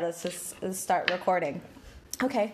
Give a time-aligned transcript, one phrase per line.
[0.00, 1.60] Let's just let's start recording.
[2.22, 2.52] Okay.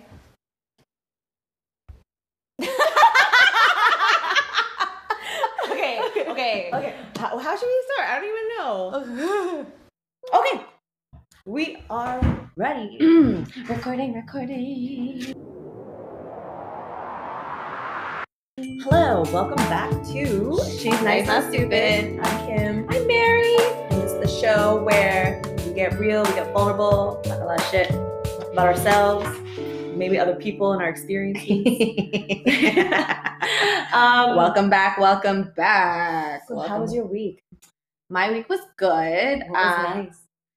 [5.70, 6.70] Okay, okay.
[6.72, 6.94] Okay.
[7.18, 8.08] How, how should we start?
[8.08, 9.66] I don't even know.
[10.34, 10.64] Okay.
[11.44, 12.96] We are ready.
[13.68, 15.34] recording, recording.
[18.82, 22.18] Hello, welcome back to She's Nice, Not Stupid.
[22.22, 22.86] I'm Kim.
[22.88, 23.56] I'm Mary.
[23.90, 25.42] And it's the show where
[25.74, 27.90] get real, we get vulnerable, talk a lot of shit
[28.52, 29.26] about ourselves,
[29.96, 31.48] maybe other people and our experiences.
[33.92, 36.42] um, welcome back, welcome back.
[36.48, 37.42] So how was your week?
[38.10, 39.40] My week was good.
[39.40, 40.16] What was Um, nice?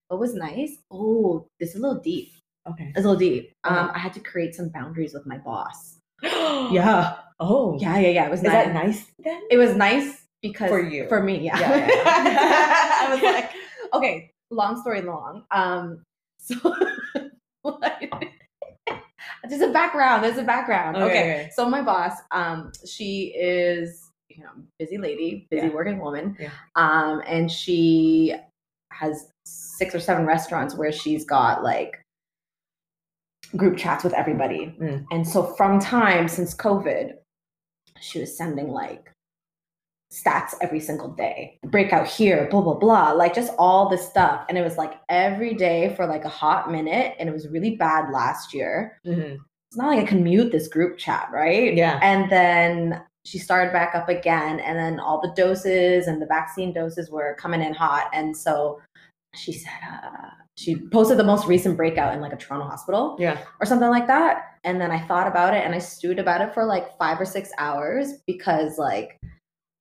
[0.09, 0.77] What was nice?
[0.91, 2.31] Oh, this is a little deep.
[2.69, 2.89] Okay.
[2.95, 3.53] It's a little deep.
[3.63, 3.91] Um, Uh-huh.
[3.95, 5.97] I had to create some boundaries with my boss.
[6.23, 7.15] yeah.
[7.39, 7.77] Oh.
[7.79, 8.25] Yeah, yeah, yeah.
[8.25, 8.53] It was Is nice.
[8.65, 9.41] that nice then?
[9.49, 11.07] It was nice because For you.
[11.07, 11.59] for me, yeah.
[11.59, 12.97] Yeah, yeah, yeah.
[13.01, 13.51] I was like,
[13.93, 14.31] okay.
[14.49, 15.43] Long story long.
[15.51, 16.03] Um,
[16.39, 16.55] so
[19.49, 20.23] there's a background.
[20.23, 20.97] There's a background.
[20.97, 21.49] Okay, Okay.
[21.53, 25.73] So my boss, um, she is you know busy lady, busy Yeah.
[25.73, 26.35] working woman.
[26.39, 26.49] Yeah.
[26.75, 28.33] Um, and she
[28.91, 32.01] has six or seven restaurants where she's got like
[33.55, 34.75] group chats with everybody.
[34.79, 35.05] Mm.
[35.11, 37.13] And so from time since COVID,
[37.99, 39.11] she was sending like
[40.11, 41.59] stats every single day.
[41.65, 44.45] Breakout here, blah blah blah, like just all this stuff.
[44.49, 47.15] And it was like every day for like a hot minute.
[47.19, 48.99] And it was really bad last year.
[49.05, 49.37] Mhm.
[49.69, 51.73] It's not like I can mute this group chat, right?
[51.75, 51.99] Yeah.
[52.01, 56.71] And then she started back up again, and then all the doses and the vaccine
[56.71, 58.09] doses were coming in hot.
[58.13, 58.79] And so
[59.35, 63.37] she said, uh, she posted the most recent breakout in like a Toronto hospital Yeah.
[63.59, 64.45] or something like that.
[64.63, 67.25] And then I thought about it and I stewed about it for like five or
[67.25, 69.19] six hours because like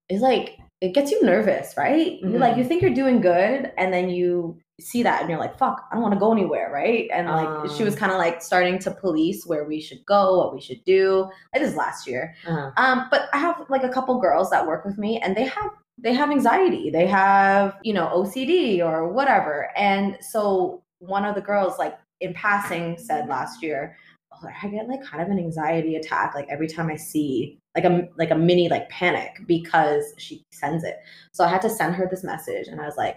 [0.09, 2.21] it's like it gets you nervous, right?
[2.21, 5.59] You like you think you're doing good and then you see that and you're like,
[5.59, 7.09] fuck, I don't want to go anywhere, right?
[7.13, 8.01] And like she was Um.
[8.01, 11.29] kind of like starting to police where we should go, what we should do.
[11.55, 12.35] Like this last year.
[12.47, 12.71] Uh-huh.
[12.77, 15.71] Um, but I have like a couple girls that work with me and they have
[15.99, 16.91] they have anxiety.
[16.91, 19.71] They have, you know, OCD or whatever.
[19.79, 23.97] And so one of the girls like in passing said last year,
[24.45, 28.09] I get like kind of an anxiety attack like every time I see like a
[28.19, 30.97] like a mini like panic because she sends it.
[31.33, 33.17] So I had to send her this message and I was like,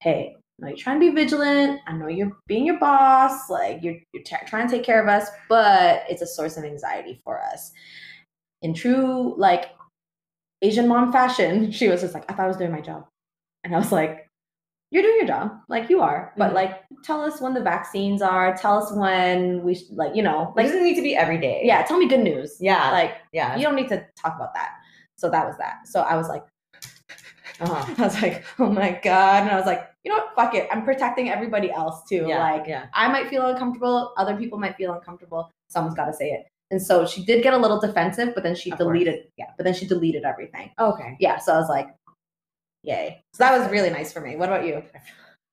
[0.00, 1.80] "Hey, I know you're trying to be vigilant.
[1.86, 3.48] I know you're being your boss.
[3.48, 6.64] Like you're you're t- trying to take care of us, but it's a source of
[6.64, 7.72] anxiety for us."
[8.62, 9.66] In true like
[10.62, 13.06] Asian mom fashion, she was just like, "I thought I was doing my job,"
[13.64, 14.26] and I was like,
[14.90, 16.54] "You're doing your job, like you are, but Mhm.
[16.54, 18.56] like tell us when the vaccines are.
[18.56, 21.38] Tell us when we sh- like you know Like, it doesn't need to be every
[21.38, 21.60] day.
[21.64, 21.82] yeah.
[21.82, 22.56] Tell me good news.
[22.60, 22.90] Yeah.
[22.90, 23.56] like yeah.
[23.56, 24.70] you don't need to talk about that."
[25.16, 25.86] So that was that.
[25.86, 26.44] So I was like.
[27.60, 27.94] uh-huh.
[27.98, 29.42] I was like, oh my God.
[29.42, 30.34] And I was like, you know what?
[30.34, 30.66] Fuck it.
[30.72, 32.24] I'm protecting everybody else too.
[32.26, 32.38] Yeah.
[32.52, 32.86] Like, yeah.
[32.94, 34.14] I might feel uncomfortable.
[34.16, 35.50] Other people might feel uncomfortable.
[35.68, 36.46] Someone's got to say it.
[36.70, 38.86] And so she did get a little defensive, but then she Of course.
[38.94, 39.26] deleted.
[39.36, 39.50] Yeah.
[39.58, 40.70] But then she deleted everything.
[40.78, 41.16] Okay.
[41.20, 41.36] Yeah.
[41.36, 41.88] So I was like,
[42.82, 43.22] yay.
[43.34, 44.36] So that was really nice for me.
[44.36, 44.82] What about you?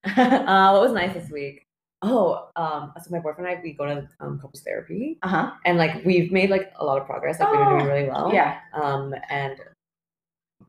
[0.22, 1.64] uh, what was nice this week?
[2.04, 5.52] Oh, um, so my boyfriend and I we go to um, couples therapy, Uh huh.
[5.66, 7.40] and like we've made like a lot of progress.
[7.40, 8.32] Like we've been doing Oh, really well.
[8.34, 8.60] Yeah.
[8.74, 9.60] Um, and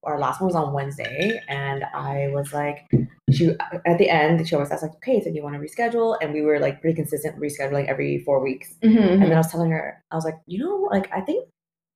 [0.05, 2.87] our last one was on Wednesday, and I was like,
[3.31, 3.51] she
[3.85, 6.17] at the end she always asked like, okay, so do you want to reschedule?
[6.23, 8.75] And we were like pretty consistent rescheduling every four weeks.
[8.83, 8.97] Mm-hmm.
[8.97, 11.47] And then I was telling her, I was like, you know, like I think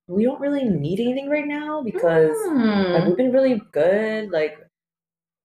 [0.07, 2.93] we don't really need anything right now because Mm.
[2.93, 4.57] like we've been really good like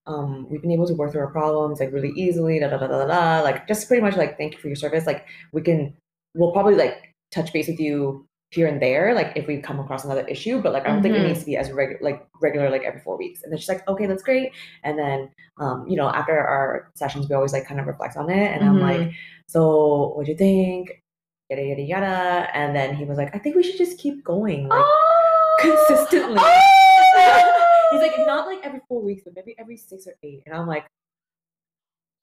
[0.06, 2.86] um we've been able to work through our problems like really easily da da da
[2.88, 5.06] da da, like just pretty much like thank you for your service.
[5.06, 5.94] Like we can
[6.34, 10.06] we'll probably like touch base with you here and there like if we come across
[10.06, 12.70] another issue but like i don't think it needs to be as regular like regular
[12.70, 13.42] like every four weeks.
[13.42, 14.52] And then she's like okay that's great.
[14.84, 18.30] And then um you know after our sessions we always like kind of reflect on
[18.30, 19.12] it and i'm like
[19.48, 21.02] so what do you think
[21.50, 24.68] yada yada yada and then he was like i think we should just keep going
[24.68, 25.18] like oh!
[25.60, 26.38] consistently.
[26.38, 27.64] Oh!
[27.90, 30.42] He's like, not like every four weeks, but maybe every six or eight.
[30.46, 30.86] And I'm like,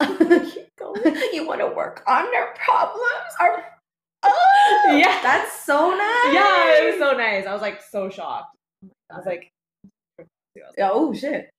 [0.00, 1.16] keep going.
[1.32, 3.34] you want to work on their problems?
[3.40, 3.64] Or
[4.22, 5.20] oh, Yeah.
[5.22, 6.34] that's so nice.
[6.34, 7.46] Yeah, it was so nice.
[7.46, 8.56] I was like so shocked.
[9.10, 9.50] I was like,
[10.78, 11.50] Yeah, oh shit.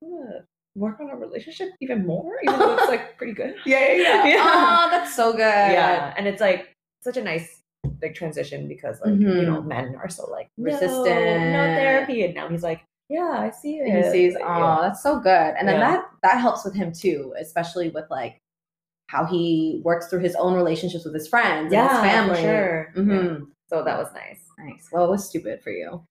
[0.00, 0.44] "Wanna
[0.74, 3.54] work on a relationship even more, even though it's like pretty good.
[3.64, 4.26] Yeah, yeah, yeah.
[4.26, 4.44] Yeah.
[4.44, 5.38] Oh, that's so good.
[5.38, 6.73] Yeah, and it's like
[7.04, 7.60] such a nice
[8.02, 9.66] like transition because like you know Mhm.
[9.66, 10.90] men are so like Resistant.
[10.90, 12.80] resistant, no, therapy, and now he's like,
[13.10, 13.86] yeah, I see it.
[13.88, 14.78] And He sees, oh, yeah.
[14.82, 15.54] that's so good.
[15.58, 15.90] And then Yeah.
[15.90, 18.40] that that helps with him too, especially with like
[19.08, 22.42] how he works through his own relationships with his friends yeah, and his family.
[22.42, 22.92] sure.
[22.96, 23.02] Yeah.
[23.02, 23.46] Mhm.
[23.68, 24.40] So that was nice.
[24.58, 24.88] Nice.
[24.90, 26.02] Well, it was stupid for you.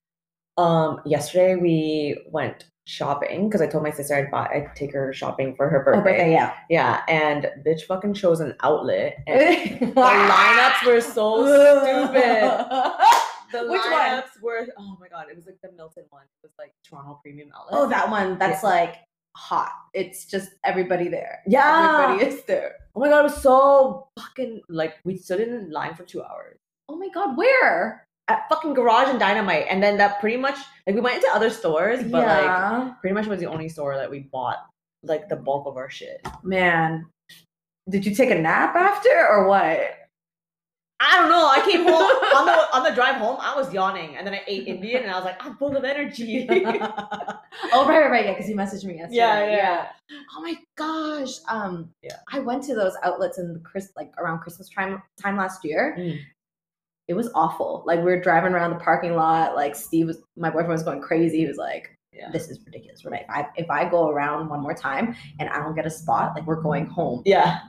[0.57, 5.13] Um, yesterday we went shopping because I told my sister I'd buy I'd take her
[5.13, 6.12] shopping for her Oh, birthday.
[6.12, 6.53] birthday, yeah.
[6.69, 12.65] Yeah, and bitch fucking chose an outlet and the lineups were so stupid.
[13.53, 14.24] The Which one?
[14.41, 16.24] were oh my god, it was like the Milton one.
[16.24, 17.80] It was like Toronto Premium Outlet.
[17.80, 18.39] Oh, that one.
[18.39, 18.95] That's like
[19.38, 19.69] hot.
[19.94, 21.44] It's just everybody there.
[21.45, 22.01] Yeah.
[22.09, 22.77] Everybody is there.
[22.95, 26.57] Oh my god, it was so fucking like we stood in line for two hours.
[26.89, 28.07] Oh my god, where?
[28.28, 29.66] At fucking garage and dynamite.
[29.70, 33.28] And then that pretty much like we went into other stores, but like pretty much
[33.28, 34.58] was the only store that we bought
[35.04, 36.25] like the bulk of our shit.
[36.44, 37.06] Man.
[37.90, 40.04] Did you take a nap after or what?
[41.06, 41.48] I don't know.
[41.48, 41.94] I came home
[42.38, 43.38] on the on the drive home.
[43.40, 45.84] I was yawning, and then I ate Indian, and I was like, I'm full of
[45.84, 46.48] energy.
[46.52, 48.26] oh right, right, right.
[48.26, 49.18] Yeah, because you messaged me yesterday.
[49.18, 49.88] Yeah, yeah.
[50.36, 51.40] Oh my gosh.
[51.50, 51.90] Um.
[52.02, 52.18] Yeah.
[52.31, 55.96] I went to those outlets in the Chris like around Christmas time time last year.
[56.00, 56.19] Mm.
[57.08, 57.84] It was awful.
[57.86, 59.56] Like we were driving around the parking lot.
[59.56, 61.40] Like Steve was, my boyfriend was going crazy.
[61.40, 62.30] He was like, Yeah.
[62.32, 63.26] "This is ridiculous, Renee.
[63.28, 66.34] If I if I go around one more time and I don't get a spot,
[66.36, 67.60] like we're going home." yeah.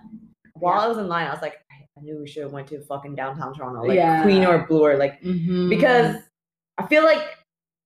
[0.54, 0.84] While Yeah.
[0.84, 3.14] I was in line, I was like, I knew we should have went to fucking
[3.16, 4.22] downtown Toronto, like Yeah.
[4.22, 5.68] Queen or Bloor or like Mhm.
[5.68, 6.16] because
[6.78, 7.22] I feel like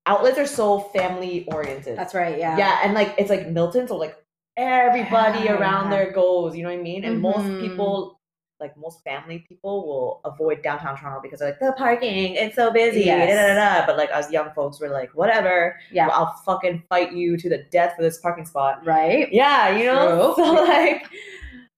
[0.07, 1.97] outlets are so family oriented.
[1.99, 2.37] that's right.
[2.39, 2.57] Yeah.
[2.59, 4.17] yeah, and like it's like Milton, so like
[4.59, 6.57] everybody around there goes.
[6.57, 7.05] You know what I mean?
[7.05, 7.61] And most Mhm.
[7.61, 8.18] people.
[8.61, 12.73] Like most family people will avoid downtown Toronto because they're like the parking, it's so
[12.73, 13.29] busy, Yes.
[13.31, 13.87] da, da, da.
[13.87, 16.09] But like us young folks were like, whatever, Yeah.
[16.09, 18.85] I'll fucking fight you to the death for this parking spot.
[18.85, 19.33] Right.
[19.33, 20.35] Yeah, you know.
[20.35, 20.45] True.
[20.45, 21.07] So like,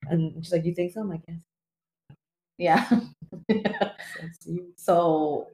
[0.09, 1.41] and she's like, "You think so?" I'm like, "Yes."
[2.59, 3.00] Yeah.
[4.76, 5.49] So,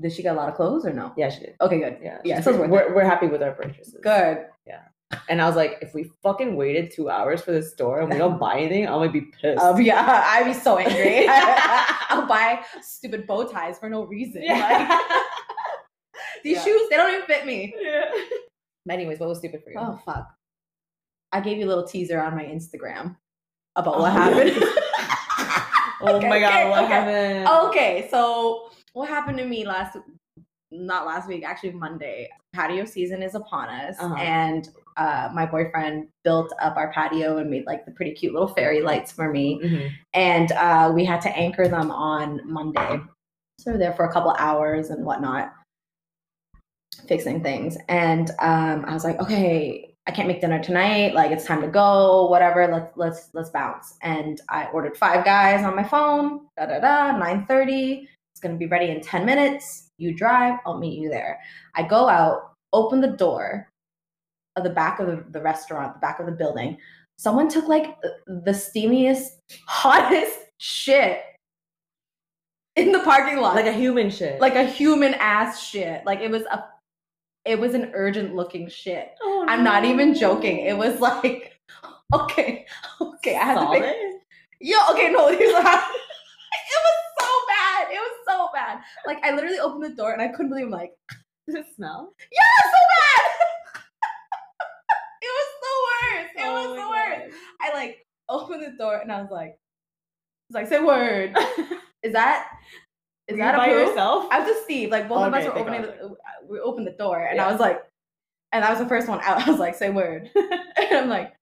[0.00, 1.12] did she get a lot of clothes or no?
[1.16, 1.56] Yeah, she did.
[1.60, 1.98] Okay, good.
[2.02, 3.96] Yeah, Yeah, so it's pretty- worth we're we're happy with our purchases.
[4.02, 4.46] Good.
[5.30, 8.18] And I was like, if we fucking waited two hours for this store and we
[8.18, 9.60] don't buy anything, I'm gonna be pissed.
[9.62, 11.26] Um, yeah, I'd be so angry.
[12.10, 14.44] I'll buy stupid bow ties for no reason.
[14.46, 15.00] Like,
[16.44, 16.64] these Yeah.
[16.64, 17.74] shoes, they don't even fit me.
[17.80, 18.04] yeah.
[18.90, 19.76] Anyways, what was stupid for you?
[19.78, 20.28] Oh fuck!
[21.32, 23.16] I gave you a little teaser on my Instagram
[23.76, 24.52] about Oh, what happened.
[26.02, 26.92] oh Okay, my god, okay, what okay.
[26.92, 27.48] happened?
[27.68, 29.96] okay, so what happened to me last?
[30.70, 32.28] Not last week, actually Monday.
[32.54, 34.14] Patio season is upon us, Uh-huh.
[34.16, 38.48] and uh, my boyfriend built up our patio and made like the pretty cute little
[38.48, 39.60] fairy lights for me.
[39.62, 39.90] Mhm.
[40.14, 43.00] and uh, we had to anchor them on Monday.
[43.60, 45.52] So we were there for a couple hours and whatnot,
[47.06, 47.76] fixing things.
[47.88, 51.14] And um, I was like, okay, I can't make dinner tonight.
[51.14, 52.26] Like it's time to go.
[52.28, 52.66] Whatever.
[52.66, 53.96] Let's let's let's bounce.
[54.02, 56.46] And I ordered five guys on my phone.
[56.56, 57.16] Da da da.
[57.18, 58.08] Nine thirty.
[58.32, 59.88] It's gonna be ready in ten minutes.
[59.98, 60.60] You drive.
[60.64, 61.40] I'll meet you there.
[61.74, 63.67] I go out, open the door
[64.58, 66.76] of the back of the, the restaurant, the back of the building.
[67.16, 67.96] Someone took like
[68.26, 69.28] the- steamiest,
[69.66, 71.22] hottest shit
[72.76, 73.56] in the parking lot.
[73.56, 74.40] Like a human shit.
[74.40, 76.04] like a human ass shit.
[76.04, 76.64] Like it was a
[77.44, 79.12] it was an urgent looking shit.
[79.22, 80.58] oh, I'm not even joking.
[80.66, 81.58] It was like
[82.14, 82.66] okay,
[83.00, 83.36] okay.
[83.36, 83.96] I had to pick
[84.60, 85.94] Yo, okay, no, here's what happened.
[86.70, 87.92] It was so bad.
[87.92, 88.78] It was so bad.
[89.06, 90.92] Like I literally opened the door and I couldn't believe I'm like,
[91.46, 92.12] Does it smell?
[92.32, 93.27] yeah, so bad.
[96.46, 96.88] Oh was my the
[97.26, 97.36] worst.
[97.60, 99.56] I like opened the door and I was like, I
[100.48, 101.36] was like, say word.
[102.02, 102.46] Is that
[103.26, 103.88] is Were that you by proof?
[103.88, 104.26] yourself?
[104.30, 104.90] I was just Steve.
[104.90, 105.82] Like both of us were opening.
[105.82, 106.08] The, uh,
[106.48, 107.46] we opened the door, and Yeah.
[107.48, 107.82] I was like,
[108.52, 109.42] and that was the first one out.
[109.46, 111.34] I was like, "Say word," and I'm like,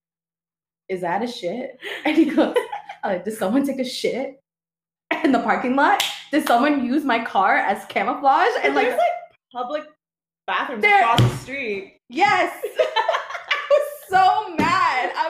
[0.88, 2.56] "Is that a shit?" And he goes,
[3.04, 4.40] I'm like, "Did someone take a shit
[5.22, 6.02] in the parking lot?
[6.32, 9.12] Did someone use my car as camouflage?" And like, There's, like
[9.52, 9.84] public
[10.46, 11.98] bathrooms There- across the street.
[12.08, 14.75] yes, I was so mad.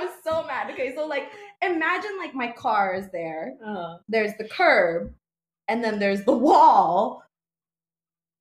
[0.06, 0.70] Was so mad.
[0.70, 1.32] Okay, so like,
[1.62, 3.54] imagine like my car is there.
[3.64, 5.12] Uh, there's the curb
[5.66, 7.24] and then there's the wall.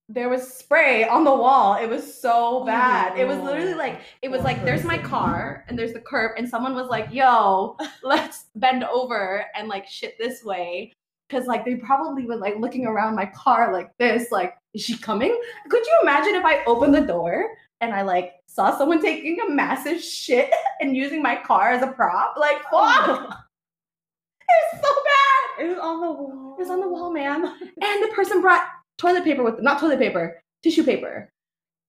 [0.08, 1.76] There was spray on the wall.
[1.76, 3.18] It was so bad.
[3.18, 6.48] It was literally like it was like there's my car and there's the curb and
[6.48, 10.94] someone was like yo let's bend over and like shit this way.
[11.28, 14.96] Because like they probably were like looking around my car like this like is she
[14.98, 15.36] coming?
[15.70, 17.48] Could you imagine if i opened the door
[17.82, 20.50] and i like saw someone taking a massive shit
[20.82, 23.20] and using my car as a prop like oh fuck
[24.50, 26.56] it was so bad it was on the wall.
[26.58, 27.46] it was on the wall, ma'am.
[27.46, 28.68] And the person brought
[28.98, 29.64] toilet paper with them.
[29.64, 31.32] not toilet paper, tissue paper.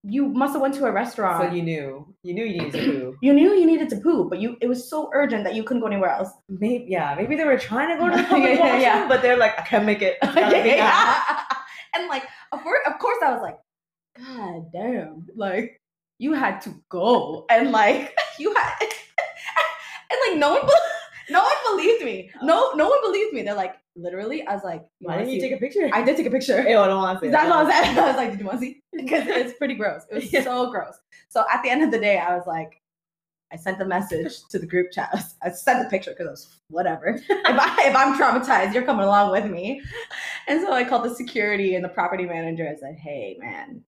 [0.04, 1.50] You must have went to a restaurant.
[1.50, 2.14] So you knew.
[2.22, 3.16] You knew you needed to poo.
[3.22, 5.80] You knew you needed to poo, but you it was so urgent that you couldn't
[5.80, 6.30] go anywhere else.
[6.48, 9.08] Maybe yeah, maybe they were trying to go to the Yeah, public yeah, washroom, yeah.
[9.08, 10.16] but they're like, I can't make it.
[10.22, 11.56] I gotta be out."
[11.96, 13.56] and like, of course, of course, I was like,
[14.18, 15.80] God damn, like
[16.18, 18.72] you had to go, and like you had,
[20.10, 20.72] and like no one, be-
[21.32, 22.30] no one believed me.
[22.42, 23.42] No, no one believed me.
[23.42, 24.46] They're like, literally.
[24.46, 25.90] I was like, Why didn't you take a picture?
[25.92, 26.62] I did take a picture.
[26.68, 27.50] Ew, I don't want to see That's that.
[27.50, 27.98] what I was saying.
[27.98, 28.82] I was like, did you want to see?
[28.96, 30.02] Because it's pretty gross.
[30.10, 30.44] It was Yeah.
[30.44, 30.94] so gross.
[31.28, 32.80] So at the end of the day, I was like,
[33.52, 35.10] I sent the message to the group chat.
[35.42, 37.06] I sent the picture because I was whatever.
[37.08, 39.82] if, I, if I'm traumatized, you're coming along with me.
[40.48, 42.68] And so I called the security and the property manager.
[42.68, 43.84] I said, hey, man.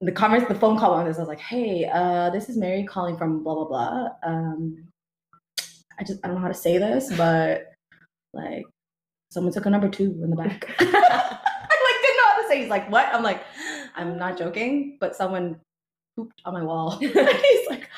[0.00, 2.84] The converse, the phone call on this, I was like, hey, uh, this is Mary
[2.84, 4.08] calling from blah, blah, blah.
[4.22, 4.88] Um,
[5.98, 7.72] I just, I don't know how to say this, but
[8.32, 8.64] like,
[9.30, 10.74] someone took a number two in the back.
[10.78, 12.60] I like didn't know how to say.
[12.60, 13.08] He's like, what?
[13.12, 13.42] I'm like,
[13.94, 15.60] I'm not joking, but someone
[16.16, 16.96] pooped on my wall.
[16.98, 17.14] He's
[17.68, 17.88] like,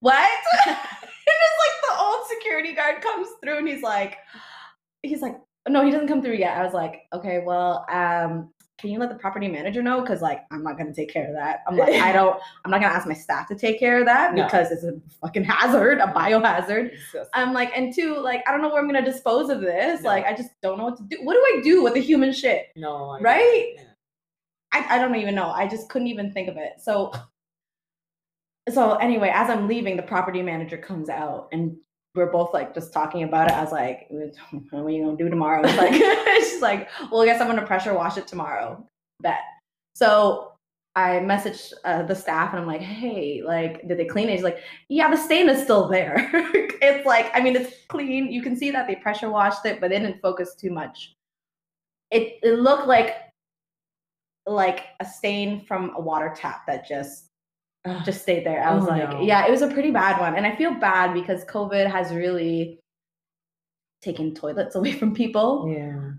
[0.00, 0.30] what?
[0.66, 0.76] and
[1.26, 4.18] it's like the old security guard comes through and he's like,
[5.02, 5.36] he's like,
[5.68, 6.56] no, he doesn't come through yet.
[6.56, 10.02] I was like, okay, well, um, can you let the property manager know?
[10.02, 11.60] Because like, I'm not gonna take care of that.
[11.66, 14.34] I'm like, I don't, I'm not gonna ask my staff to take care of that
[14.34, 14.44] No.
[14.44, 14.92] because it's a
[15.22, 16.90] fucking hazard, a biohazard.
[17.32, 20.02] I'm like, and two, like, I don't know where I'm gonna dispose of this.
[20.02, 20.08] No.
[20.10, 21.18] Like, I just don't know what to do.
[21.22, 22.66] What do I do with the human shit?
[22.76, 23.72] no, I- Right?
[23.76, 23.82] yeah.
[24.72, 25.50] I, I don't even know.
[25.50, 26.72] I just couldn't even think of it.
[26.78, 27.12] So
[28.68, 31.76] so anyway, as I'm leaving, the property manager comes out and
[32.16, 33.54] we're both like just talking about it.
[33.54, 35.62] I was like, what are you gonna do tomorrow?
[35.64, 35.94] It's like
[36.42, 38.84] she's like, well, guess I'm gonna pressure wash it tomorrow.
[39.20, 39.40] Bet.
[39.94, 40.52] So
[40.96, 44.32] I messaged uh, the staff and I'm like, hey, like, did they clean it?
[44.32, 46.30] He's like, yeah, the stain is still there.
[46.34, 48.32] it's like, I mean, it's clean.
[48.32, 51.12] You can see that they pressure washed it, but they didn't focus too much.
[52.10, 53.16] It it looked like
[54.46, 57.26] like a stain from a water tap that just
[57.86, 58.04] Ugh.
[58.04, 58.62] just stayed there.
[58.62, 59.22] I oh, was Oh, like, no.
[59.22, 60.34] yeah, it was a pretty bad one.
[60.36, 62.78] And I feel bad because COVID has really
[64.02, 65.68] taken toilets away from people.
[65.74, 66.12] yeah.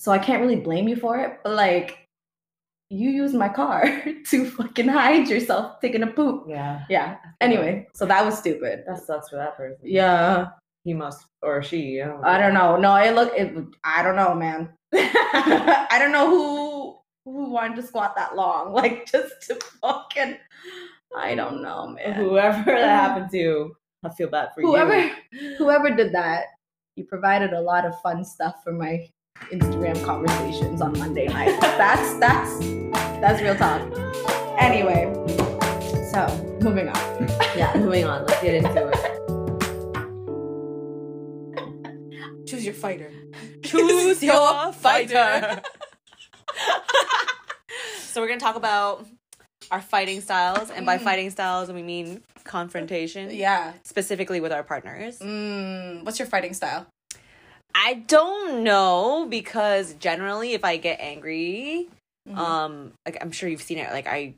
[0.00, 1.40] So I can't really blame you for it.
[1.42, 2.04] But like,
[2.88, 3.82] you used my car
[4.30, 6.44] to fucking hide yourself taking a poop.
[6.48, 6.84] Yeah.
[6.88, 7.16] Yeah.
[7.40, 8.84] Anyway, so that was stupid.
[8.86, 9.80] That sucks for that person.
[9.82, 10.50] Yeah.
[10.84, 12.00] He must or she.
[12.00, 12.26] I don't know.
[12.28, 12.76] I don't know.
[12.76, 13.52] No, it look it
[13.84, 14.70] I don't know, man.
[14.94, 18.72] I don't know who who wanted to squat that long.
[18.72, 20.36] Like just to fucking
[21.16, 22.14] I don't know, man.
[22.14, 23.74] Whoever that happened to,
[24.04, 25.54] I feel bad for whoever you.
[25.58, 26.46] whoever did that,
[26.96, 29.08] you provided a lot of fun stuff for my
[29.52, 31.58] Instagram conversations on Monday night.
[31.60, 32.58] that's that's
[33.20, 33.80] that's real talk.
[34.58, 35.12] Anyway,
[36.12, 36.26] so
[36.60, 37.28] moving on.
[37.56, 38.24] Yeah, moving on.
[38.24, 38.98] Let's get into it.
[42.46, 43.10] Choose your fighter.
[43.64, 45.60] Choose your fighter.
[47.98, 49.04] so we're gonna talk about
[49.70, 51.02] our fighting styles, and by Mm.
[51.02, 53.30] fighting styles, we mean confrontation.
[53.30, 53.72] Yeah.
[53.84, 55.18] Specifically with our partners.
[55.18, 56.86] Mm, what's your fighting style?
[57.74, 61.88] I don't know because generally, if I get angry,
[62.28, 62.38] Mm-hmm.
[62.38, 64.34] um, like I'm sure you've seen it, like I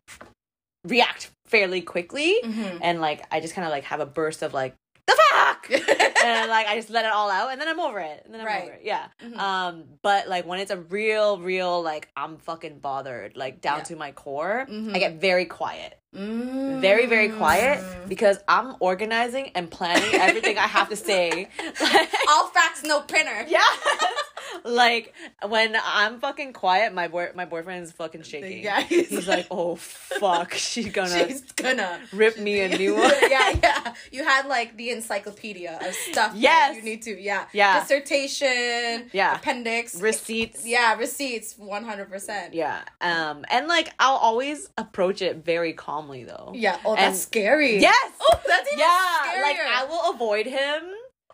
[0.84, 2.78] react fairly quickly, Mm-hmm.
[2.82, 4.74] and like I just kind of like have a burst of like
[5.16, 5.70] the fuck,
[6.24, 8.40] and like I just let it all out, and then I'm over it, and then
[8.40, 8.62] I'm Right.
[8.64, 8.80] over it.
[8.84, 9.06] Yeah.
[9.22, 9.36] Mhm.
[9.38, 13.84] Um, but like when it's a real, real like I'm fucking bothered, like down Yeah.
[13.84, 14.94] to my core, Mhm.
[14.94, 16.80] I get very quiet, Mm.
[16.80, 21.48] very, very quiet because I'm organizing and planning everything I have to say.
[22.28, 23.44] All facts, no printer.
[23.48, 23.62] yeah.
[24.64, 25.14] like
[25.46, 28.62] when I'm fucking quiet, my boy, my boyfriend's fucking shaking.
[28.64, 33.12] Yeah, He's like, oh fuck, she's gonna She's gonna rip me a new one.
[33.30, 33.94] yeah, yeah.
[34.12, 36.32] You had like the encyclopedia of stuff.
[36.32, 36.76] that Yes.
[36.76, 37.20] you need to.
[37.20, 37.80] Yeah, Yeah.
[37.80, 39.10] Dissertation.
[39.12, 39.36] Yeah.
[39.36, 40.00] Appendix.
[40.00, 40.66] Receipts.
[40.66, 41.56] Yeah, receipts.
[41.58, 42.54] One hundred percent.
[42.54, 42.82] Yeah.
[43.00, 46.52] Um, and like I'll always approach it very calmly though.
[46.54, 46.78] Yeah.
[46.84, 47.78] Oh, And- that's scary.
[47.78, 48.12] Yes.
[48.20, 49.42] Oh, that's even yeah.
[49.42, 49.56] Like.
[49.60, 50.82] I will avoid him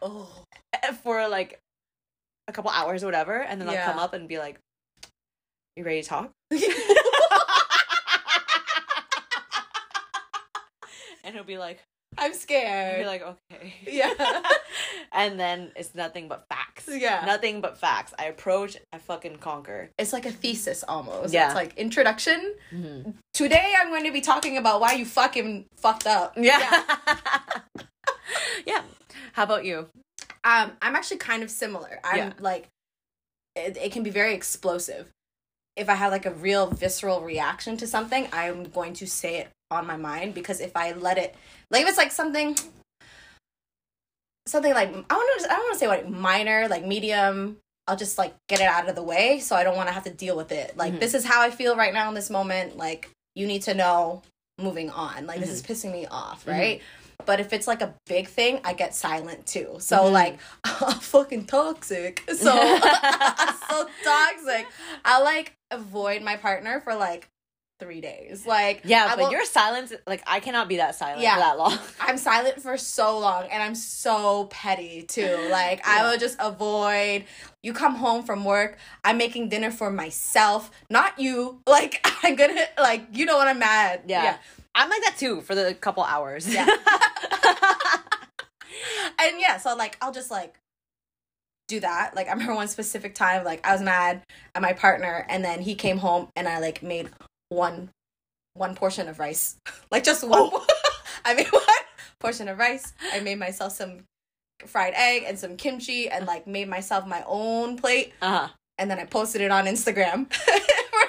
[0.02, 0.28] Oh.
[1.02, 1.60] for like
[2.48, 4.58] a couple hours or whatever, and then I'll come up and be like,
[5.76, 6.30] "You ready to talk?"
[11.24, 11.80] and he'll be like,
[12.18, 13.00] I'm scared.
[13.00, 13.74] be like, okay.
[13.86, 14.12] Yeah.
[15.12, 16.88] and then it's nothing but facts.
[16.88, 17.24] Yeah.
[17.26, 18.14] Nothing but facts.
[18.18, 19.90] I approach, I fucking conquer.
[19.98, 21.34] it's like a thesis almost.
[21.34, 21.46] Yeah.
[21.46, 22.54] It's like introduction.
[22.72, 23.10] Mm-hmm.
[23.34, 26.34] Today I'm going to be talking about why you fucking fucked up.
[26.36, 26.82] Yeah.
[28.66, 28.82] yeah.
[29.32, 29.88] How about you?
[30.46, 31.98] Um, I'm actually kind of similar.
[32.04, 32.32] I'm Yeah.
[32.38, 32.68] like,
[33.56, 35.08] it, it can be very explosive.
[35.74, 39.48] If I have like a real visceral reaction to something, I'm going to say it
[39.70, 41.34] on my mind because if I let it,
[41.70, 42.56] like if it's like something,
[44.46, 47.58] something like I want to, I don't want to say like minor, like medium.
[47.88, 50.04] I'll just like get it out of the way, so I don't want to have
[50.04, 50.76] to deal with it.
[50.76, 51.00] Like Mhm.
[51.00, 52.76] this is how I feel right now in this moment.
[52.76, 54.22] Like you need to know
[54.58, 55.26] moving on.
[55.26, 56.80] Like this is pissing me off, right?
[57.24, 59.76] But if it's like a big thing, I get silent too.
[59.78, 60.12] So Mhm.
[60.12, 62.22] like I'm fucking toxic.
[62.34, 64.66] So I'm so toxic.
[65.04, 67.28] I like avoid my partner for like
[67.78, 68.46] three days.
[68.46, 71.34] Like Yeah, I but your silence, like I cannot be that silent Yeah.
[71.34, 71.78] for that long.
[72.00, 75.36] I'm silent for so long and I'm so petty too.
[75.50, 75.84] Like Yeah.
[76.00, 77.24] I will just avoid
[77.62, 81.60] you come home from work, I'm making dinner for myself, not you.
[81.66, 84.02] Like I'm gonna like you know what I'm mad.
[84.06, 84.36] Yeah.
[84.76, 86.52] I'm like that too for the couple hours.
[86.52, 86.68] Yeah.
[89.18, 90.54] And yeah, so like I'll just like
[91.68, 92.14] do that.
[92.14, 94.22] Like I remember one specific time, like I was mad
[94.54, 97.10] at my partner and then he came home and I like made
[97.48, 97.90] one
[98.54, 99.56] one portion of rice.
[99.90, 100.50] like just one
[101.24, 101.62] I made one
[102.20, 102.92] portion of rice.
[103.12, 104.04] I made myself some
[104.64, 108.48] fried egg and some kimchi and like made myself my own plate uh-huh.
[108.78, 110.32] and then I posted it on Instagram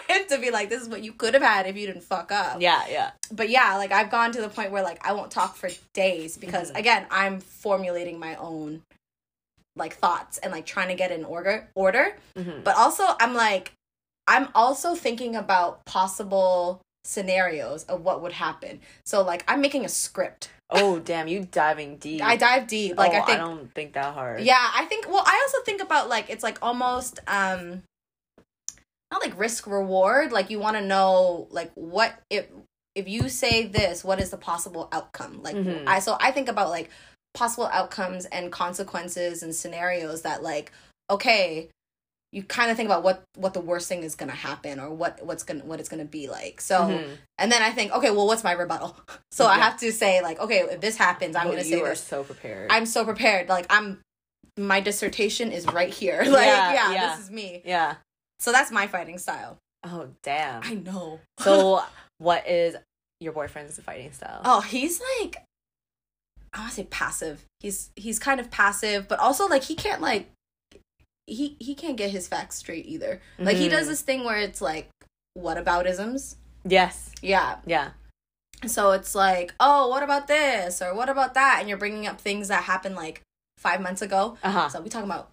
[0.09, 2.31] him to be like, this is what you could have had if you didn't fuck
[2.31, 3.11] up Yeah, yeah.
[3.31, 6.37] but yeah, like I've gone to the point where like I won't talk for days
[6.37, 6.79] because Mhm.
[6.79, 8.81] again, I'm formulating my own
[9.75, 12.17] like thoughts and like trying to get in order order.
[12.35, 12.63] Mhm.
[12.63, 13.73] But also I'm like
[14.27, 18.81] I'm also thinking about possible scenarios of what would happen.
[19.05, 20.49] So like I'm making a script.
[20.69, 22.21] Oh damn, you diving deep.
[22.23, 22.97] I dive deep.
[22.97, 24.41] Like oh, I think don't think that hard.
[24.41, 27.83] yeah, I think well, I also think about like it's like almost um
[29.11, 32.47] not like risk reward, like you want to know like what if
[32.95, 35.41] if you say this, what is the possible outcome?
[35.43, 35.83] Like Mhm.
[35.87, 36.89] I so I think about like
[37.33, 40.71] possible outcomes and consequences and scenarios that like
[41.09, 41.69] okay,
[42.33, 44.89] you kind of think about what what the worst thing is going to happen or
[44.89, 46.59] what what's going what it's going to be like.
[46.59, 47.17] So Mhm.
[47.37, 48.97] and then I think okay, well what's my rebuttal?
[49.31, 51.77] So I have to say like okay, if this happens, I'm Oh, going to you
[51.77, 52.03] say are this.
[52.03, 52.71] so prepared.
[52.71, 53.47] I'm so prepared.
[53.47, 54.01] Like I'm
[54.57, 56.23] my dissertation is right here.
[56.25, 57.15] Like Yeah, yeah, yeah.
[57.15, 57.61] this is me.
[57.63, 57.95] yeah.
[58.39, 59.57] So that's my fighting style.
[59.83, 60.63] Oh damn.
[60.63, 61.19] I know.
[61.39, 61.81] So
[62.17, 62.75] what is
[63.19, 64.41] your boyfriend's fighting style?
[64.45, 65.43] oh, he's like
[66.53, 67.45] I want to say passive.
[67.59, 70.29] He's he's kind of passive, but also like he can't like
[71.25, 73.21] he he can't get his facts straight either.
[73.37, 74.89] Like he does this thing where it's like
[75.33, 76.37] what about isms?
[76.65, 77.11] Yes.
[77.21, 77.57] Yeah.
[77.65, 77.91] Yeah.
[78.65, 82.19] So it's like, "Oh, what about this?" or "What about that?" and you're bringing up
[82.19, 83.21] things that happened like
[83.59, 84.37] 5 months ago.
[84.43, 84.69] Uh huh.
[84.69, 85.31] So we talking about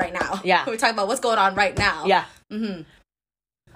[0.00, 0.40] right now.
[0.42, 0.64] Yeah.
[0.66, 2.04] We're talking about what's going on right now.
[2.06, 2.24] Yeah.
[2.52, 2.82] Mm-hmm.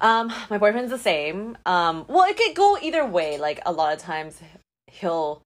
[0.00, 1.56] Um, my boyfriend's the same.
[1.66, 3.38] Um, well, it could go either way.
[3.38, 4.40] Like a lot of times,
[4.88, 5.42] he'll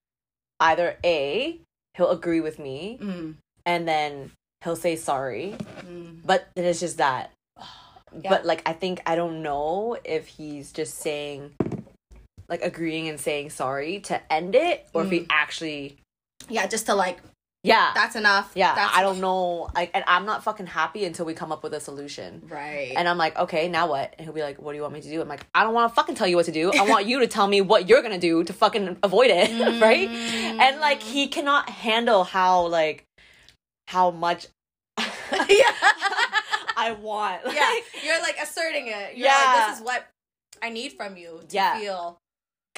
[0.61, 1.58] either a
[1.94, 3.35] he'll agree with me, Mm.
[3.66, 4.30] and then
[4.62, 6.20] he'll say sorry, Mm.
[6.25, 7.32] but then it's just that.
[8.23, 8.30] Yeah.
[8.30, 11.50] But like, I think I don't know if he's just saying,
[12.49, 15.26] like, agreeing and saying sorry to end it, or if he Mm.
[15.28, 15.99] actually,
[16.49, 17.19] Yeah, just to like
[17.64, 18.52] yeah, that's enough.
[18.54, 18.75] yeah.
[18.75, 19.68] That's I don't know.
[19.75, 22.42] Like, and I'm not fucking happy until we come up with a solution.
[22.49, 22.94] Right.
[22.97, 24.14] And I'm like, okay, now what?
[24.16, 25.21] And he'll be like, what do you want me to do?
[25.21, 26.71] I'm like, I don't want to fucking tell you what to do.
[26.73, 29.50] I want you to tell me what you're gonna do to fucking avoid it,
[29.82, 30.08] right?
[30.08, 30.60] Mm.
[30.60, 33.04] And like, he cannot handle how like
[33.88, 34.47] how much
[34.99, 35.73] yeah.
[36.76, 37.44] I want.
[37.44, 37.75] Like, yeah.
[38.04, 39.16] You're like asserting it.
[39.16, 39.54] You're Yeah.
[39.56, 40.06] like, this is what
[40.62, 41.78] I need from you to Yeah.
[41.78, 42.21] feel.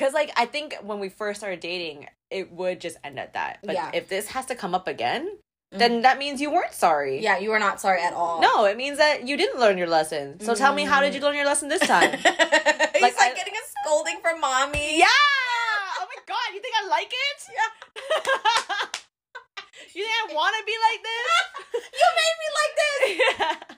[0.00, 3.58] Cause like I think when we first started dating, it would just end at that.
[3.62, 3.90] But Yeah.
[3.92, 5.78] if this has to come up again, mm-hmm.
[5.78, 7.20] then that means you weren't sorry.
[7.22, 8.40] Yeah, you were not sorry at all.
[8.40, 10.40] No, it means that you didn't learn your lesson.
[10.40, 11.24] So tell me, how did you mm.
[11.24, 12.12] learn your lesson this time?
[12.16, 14.98] He's Like, like, I- getting a scolding from mommy.
[14.98, 15.06] yeah.
[16.00, 17.38] Oh my god, you think I like it?
[17.52, 17.70] Yeah.
[19.94, 21.82] you think I want to be like this?
[22.00, 23.18] You made me like this.
[23.38, 23.76] yeah.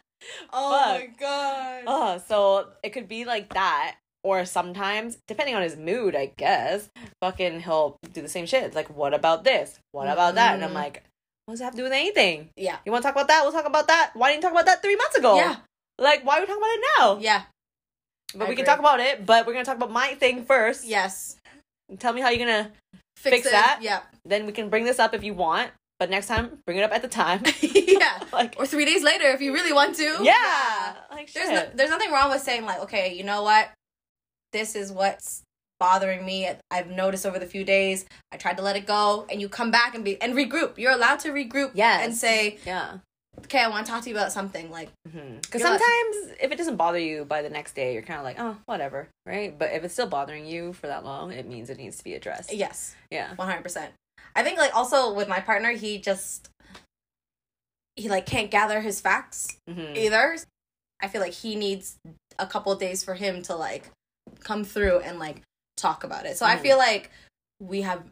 [0.52, 1.00] Oh Fuck.
[1.00, 1.82] my god.
[1.88, 3.96] Oh, so it could be like that.
[4.24, 6.88] Or sometimes, depending on his mood, I guess,
[7.20, 8.62] fucking he'll do the same shit.
[8.62, 9.78] It's like, what about this?
[9.90, 10.54] What about that?
[10.54, 10.74] And I'm Mhm.
[10.74, 11.02] like,
[11.46, 12.50] what does it have to do with anything?
[12.56, 12.78] Yeah.
[12.86, 13.42] You want to talk about that?
[13.42, 14.12] We'll talk about that.
[14.14, 15.34] Why didn't you talk about that three months ago?
[15.36, 15.56] Yeah.
[15.98, 17.18] Like, why are we talking about it now?
[17.20, 17.42] Yeah.
[18.34, 20.44] But I we can talk about it, but we're going to talk about my thing
[20.44, 20.84] first.
[20.84, 21.36] Yes.
[21.98, 22.70] Tell me how you're going to,
[23.16, 23.80] Fix, Fix that?
[23.82, 24.00] Yeah.
[24.24, 25.70] then we can bring this up if you want.
[25.98, 27.42] But next time, bring it up at the time.
[27.60, 28.20] yeah.
[28.32, 30.18] like, Or three days later if you really want to.
[30.22, 30.94] yeah.
[31.10, 31.34] Like, shit.
[31.44, 33.68] There's no, there's nothing wrong with saying like, okay, you know what?
[34.52, 35.42] This is what's
[35.80, 36.48] bothering me.
[36.70, 38.04] I've noticed over the few days.
[38.30, 40.78] I tried to let it go, and you come back and be and regroup.
[40.78, 41.72] You're allowed to regroup.
[41.74, 42.04] Yes.
[42.04, 42.98] And say, yeah.
[43.44, 44.70] okay, I want to talk to you about something.
[44.70, 48.18] Like, Because like- sometimes if it doesn't bother you by the next day, you're kind
[48.18, 49.58] of like, oh, whatever, right?
[49.58, 52.14] But if it's still bothering you for that long, it means it needs to be
[52.14, 52.52] addressed.
[52.52, 53.34] yes, Yeah.
[53.36, 53.92] one hundred percent.
[54.36, 56.48] I think like also with my partner, he just
[57.96, 60.36] he like can't gather his facts hmm either.
[61.02, 61.96] I feel like he needs
[62.38, 63.90] a couple days for him to like
[64.42, 65.42] come through and like
[65.76, 66.36] talk about it.
[66.36, 66.60] So I Mhm.
[66.62, 67.10] feel like
[67.60, 68.04] we have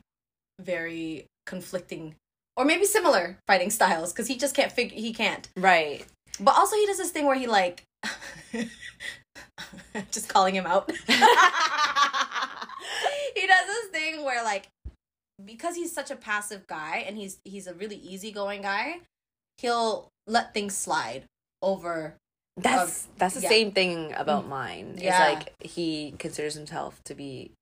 [0.60, 2.14] very conflicting
[2.56, 5.48] or maybe similar fighting styles because he just can't figure he can't.
[5.56, 6.04] Right.
[6.38, 7.84] But also he does this thing where he like
[10.10, 10.90] just calling him out.
[13.34, 14.68] he does this thing where like
[15.44, 19.00] because he's such a passive guy and he's he's a really easygoing guy,
[19.58, 21.24] he'll let things slide
[21.62, 22.16] over
[22.56, 23.48] That's that's the yeah.
[23.48, 24.48] same thing about mm.
[24.48, 24.94] mine.
[24.98, 25.10] Yeah.
[25.10, 27.52] It's like he considers himself to be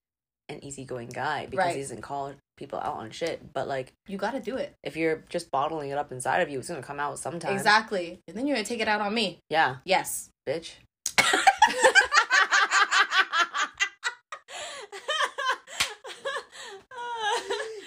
[0.49, 1.77] an easygoing guy because Right.
[1.77, 3.53] he doesn't call people out on shit.
[3.53, 4.75] But like You got to do it.
[4.83, 7.53] if you're just bottling it up inside of you, it's gonna come out sometime.
[7.55, 8.19] Exactly.
[8.27, 9.39] And then you're to take it out on me.
[9.51, 10.31] Yeah, Yes.
[10.49, 10.73] bitch.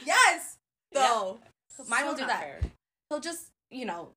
[0.06, 0.58] Yes.
[0.92, 1.02] Yeah.
[1.02, 1.40] No.
[1.90, 2.42] Mine will do that.
[2.42, 2.60] fair.
[3.10, 4.10] He'll just, you know,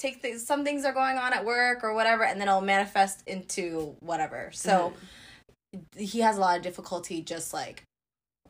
[0.00, 3.22] take things, some things are going on at work or whatever, and then it'll manifest
[3.26, 4.50] into whatever.
[4.52, 4.92] So
[5.76, 6.00] Mm-hmm.
[6.00, 7.84] he has a lot of difficulty just like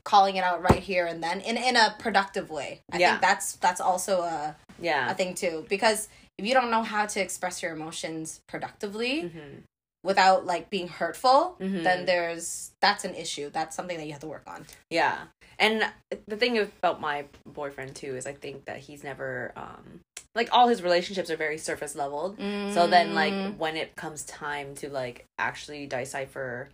[0.05, 2.81] calling it out right here and then in, in a productive way.
[2.91, 3.11] I Yeah.
[3.11, 5.11] think that's that's also a, Yeah.
[5.11, 5.67] a thing too.
[5.69, 6.09] Because
[6.39, 9.63] if you don't know how to express your emotions productively Mhm.
[10.03, 11.83] without like being hurtful, Mhm.
[11.85, 13.51] then there's that's an issue.
[13.51, 14.67] That's something that you have to work on.
[14.89, 15.27] Yeah.
[15.59, 15.85] And
[16.27, 20.01] the thing about my boyfriend too is I think that he's never um
[20.35, 22.37] like all his relationships are very surface leveled.
[22.39, 23.15] So then Mm.
[23.15, 26.71] like when it comes time to like actually decipher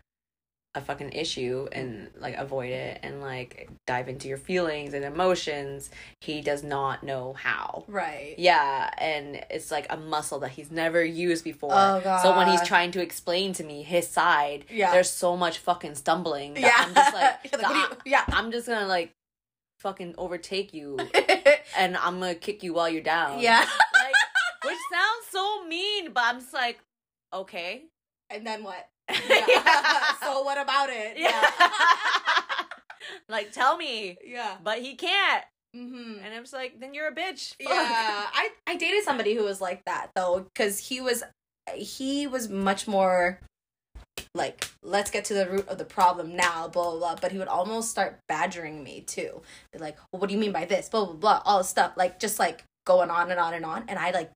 [0.74, 5.88] a fucking issue and like avoid it and like dive into your feelings and emotions,
[6.20, 7.84] he does not know how.
[7.88, 8.34] right.
[8.36, 11.70] Yeah, and it's like a muscle that he's never used before.
[11.72, 12.20] Oh, God.
[12.20, 14.92] So when he's trying to explain to me his side, Yeah.
[14.92, 16.52] there's so much fucking stumbling.
[16.54, 16.74] That Yeah.
[16.76, 18.24] I'm just like, like, you- yeah.
[18.28, 19.12] I'm just gonna like
[19.78, 20.98] fucking overtake you
[21.76, 23.40] and I'm gonna kick you while you're down.
[23.40, 23.60] yeah.
[23.60, 24.14] Like,
[24.64, 26.78] which sounds so mean, but I'm just like,
[27.32, 27.84] okay.
[28.30, 28.88] And then what?
[29.28, 30.12] Yeah.
[30.22, 31.16] so what about it?
[31.16, 31.44] Yeah.
[33.28, 34.16] like, tell me.
[34.24, 34.56] Yeah.
[34.62, 35.44] But he can't.
[35.76, 36.24] Mm-hmm.
[36.24, 37.54] And I'm just like, then you're a bitch.
[37.62, 37.68] Fuck.
[37.72, 38.26] Yeah.
[38.32, 41.22] I I dated somebody who was like that though, because he was
[41.74, 43.40] he was much more
[44.36, 47.16] like let's get to the root of the problem now blah blah blah.
[47.20, 49.42] But he would almost start badgering me too.
[49.72, 50.88] Be like well, what do you mean by this?
[50.88, 51.92] Blah blah blah all this stuff.
[51.96, 53.84] Like just like going on and on and on.
[53.88, 54.30] And i like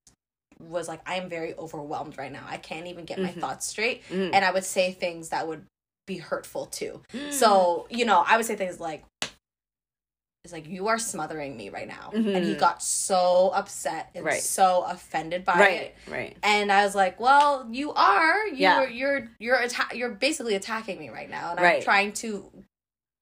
[0.59, 2.45] was like i am very overwhelmed right now.
[2.47, 3.41] I can't even get my Mhm.
[3.41, 4.03] thoughts straight.
[4.11, 4.31] Mm.
[4.35, 5.65] and i would say things that would
[6.07, 7.01] be hurtful too.
[7.15, 7.33] Mm.
[7.33, 9.05] so you know i would say things like
[10.53, 12.59] like you are smothering me right now and he Mhm.
[12.59, 14.43] got so upset and Right.
[14.43, 16.37] so offended by right, it right.
[16.43, 18.89] and i was like well you are you're Yeah.
[18.89, 22.51] you're you're atta- you're basically attacking me right now and i'm trying to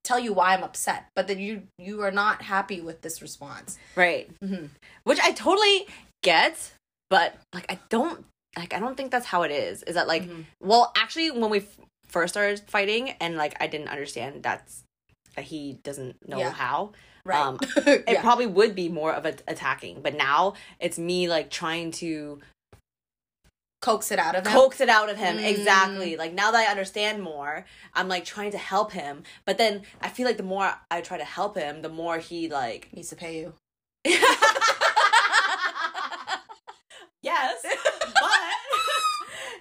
[0.05, 3.79] tell you why i'm upset but then you you are not happy with this response
[3.95, 4.31] Right.
[4.41, 4.71] Mhm.
[5.05, 5.87] Which I totally
[6.23, 6.73] get,
[7.11, 8.25] but like I don't
[8.57, 9.83] like I don't think that's how it is.
[9.85, 10.45] Is that like Mhm.
[10.61, 14.85] well, actually when we f- first started fighting and like I didn't understand that's
[15.37, 16.51] that he doesn't know Yeah.
[16.53, 16.93] how.
[17.29, 17.41] Right.
[17.41, 21.91] Um, It probably would be more of a attacking, but now it's me like trying
[21.93, 22.41] to
[23.81, 24.53] coax it out of him?
[24.53, 25.37] Coax it out of him.
[25.39, 25.49] Mm.
[25.49, 26.17] exactly.
[26.17, 27.65] Like now that i understand more
[27.95, 31.17] i'm like trying to help him but then i feel like the more i try
[31.17, 33.55] to help him the more he like needs to pay you.
[37.21, 37.65] Yes
[38.21, 38.31] but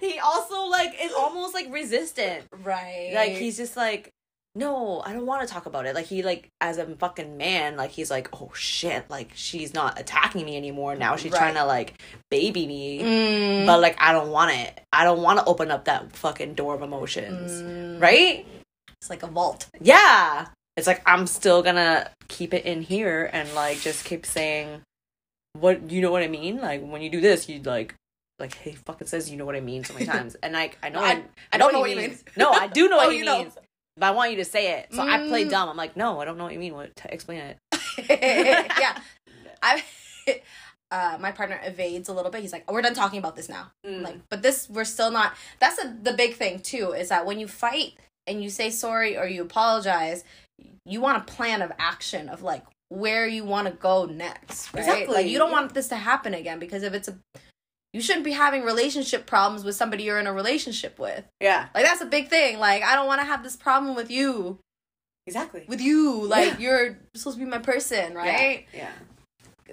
[0.00, 2.46] he also like is almost like resistant.
[2.62, 3.12] Right.
[3.14, 4.12] Like he's just like
[4.58, 5.94] no i don't want to talk about it.
[5.94, 9.98] Like he like as a fucking man like he's like oh shit like she's not
[10.00, 10.96] attacking me anymore.
[10.96, 11.38] Now she's Right.
[11.38, 11.94] trying to like
[12.30, 13.00] baby me.
[13.00, 13.66] Mm.
[13.66, 14.80] but like i don't want it.
[14.92, 17.52] I don't want to open up that fucking door of emotions.
[17.62, 18.00] Mm.
[18.02, 18.46] right?
[19.00, 19.68] It's like a vault.
[19.80, 20.46] Yeah.
[20.76, 24.82] It's like i'm still gonna keep it in here and like just keep saying
[25.54, 26.60] what you know what i mean?
[26.60, 27.94] Like when you do this you like
[28.38, 30.36] like he fucking says you know what i mean so many times.
[30.42, 32.24] And like i know I- I, I don't what know he what you means.
[32.36, 33.48] No i do know what Oh, he you know.
[33.98, 35.50] But i want you to say it so i play Mm.
[35.50, 37.58] dumb i'm like no i don't know what you mean what t- explain it
[38.10, 38.98] yeah
[39.62, 39.82] i
[40.90, 42.40] uh, my partner evades a little bit.
[42.42, 44.02] He's like, oh, "We're done talking about this now." Mm.
[44.02, 45.32] Like, but this we're still not.
[45.58, 46.92] That's a, the big thing too.
[46.92, 47.94] Is that when you fight
[48.26, 50.24] and you say sorry or you apologize,
[50.84, 54.72] you want a plan of action of like where you want to go next.
[54.74, 54.80] Right?
[54.80, 55.60] Exactly, Like you don't yeah.
[55.60, 57.18] want this to happen again because if it's a
[57.92, 61.24] you shouldn't be having relationship problems with somebody you're in a relationship with.
[61.40, 62.58] yeah Like that's a big thing.
[62.58, 64.58] Like I don't want to have this problem with you.
[65.26, 66.24] exactly With you.
[66.26, 66.58] Like Yeah.
[66.58, 68.66] you're supposed to be my person, right?
[68.74, 68.92] yeah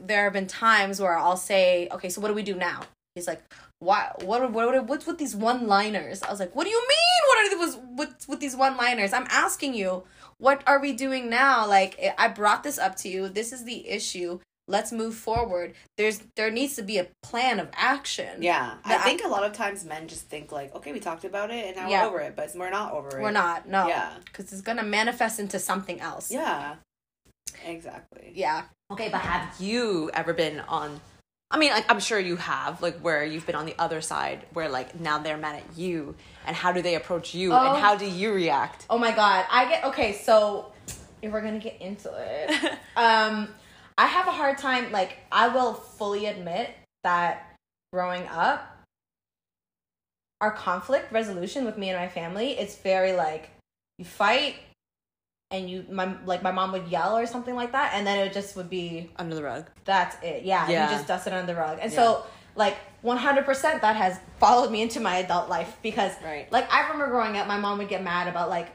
[0.02, 2.82] there have been times where I'll say, "Okay, so what do we do now?"
[3.16, 3.42] He's like,
[3.80, 4.12] "Why?
[4.24, 4.52] What?
[4.52, 4.74] What?
[4.74, 7.22] what what's with these one-liners?" I was like, "What do you mean?
[7.30, 7.78] What are these?
[7.96, 10.04] What's with these one-liners?" I'm asking you,
[10.38, 11.66] what are we doing now?
[11.66, 13.30] Like, I brought this up to you.
[13.30, 14.40] This is the issue.
[14.68, 15.74] Let's move forward.
[15.98, 18.42] There's there needs to be a plan of action.
[18.42, 21.52] yeah i think a lot of times men just think like okay we talked about
[21.52, 22.02] it and now Yeah.
[22.04, 23.68] we're over it but we're not over it we're not.
[23.68, 23.88] No.
[23.88, 26.32] yeah Because it's gonna manifest into something else.
[26.32, 26.76] yeah
[27.66, 28.64] exactly Yeah.
[28.92, 31.00] Okay, but have you ever been on?
[31.50, 34.46] I mean, like I'm sure you have, like where you've been on the other side,
[34.54, 37.58] where like now they're mad at you, and how do they approach you, Oh.
[37.74, 38.86] and how do you react?
[38.90, 39.46] Oh my god.
[39.50, 40.72] I get okay, so
[41.22, 42.74] if we're gonna get into it.
[42.96, 43.48] um
[43.98, 46.70] I have a hard time like I will fully admit
[47.04, 47.56] that
[47.94, 48.72] growing up
[50.42, 53.50] our conflict resolution with me and my family, it's very like
[53.98, 54.56] you fight
[55.52, 58.34] and you my like my mom would yell or something like that and then it
[58.34, 59.66] just would be Under the rug.
[59.86, 60.44] that's it.
[60.44, 60.90] Yeah, Yeah.
[60.90, 61.78] you just dust it under the rug.
[61.82, 62.26] And so
[62.58, 66.52] like 100% that has followed me into my adult life because Right.
[66.52, 68.68] like I remember growing up my mom would get mad about like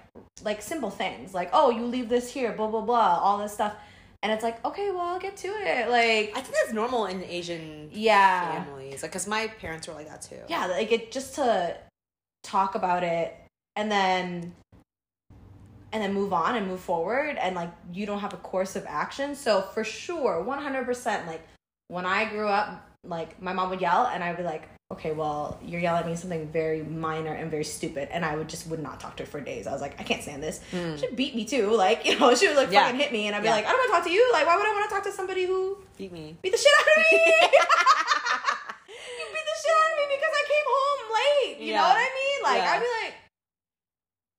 [0.43, 3.75] like simple things like oh you leave this here blah blah blah all this stuff
[4.23, 7.23] and it's like okay well I'll get to it like I think that's normal in
[7.25, 9.03] Asian yeah families.
[9.03, 10.41] Like, cause my parents were like that too.
[10.49, 11.77] yeah like it just to
[12.43, 13.35] talk about it
[13.77, 14.55] and then
[15.93, 18.85] and then move on and move forward and like you don't have a course of
[18.87, 21.43] action so for sure 100% like
[21.89, 25.13] when i grew up like my mom would yell and i would be like okay
[25.13, 28.67] well you're yelling at me something very minor and very stupid and i would just
[28.67, 30.97] would not talk to her for days i was like i can't stand this hmm.
[30.97, 32.71] she beat me too like you know she would like.
[32.73, 32.85] Yeah.
[32.87, 33.55] fucking hit me and i'd be Yeah.
[33.55, 35.05] like i don't want to talk to you like why would i want to talk
[35.05, 36.37] to somebody who Beat me.
[36.43, 37.19] beat the shit out of me.
[38.89, 41.67] you beat the shit out of me because I came home late.
[41.67, 42.43] You know what I mean?
[42.43, 42.71] Like Yeah.
[42.73, 43.15] I'd be like,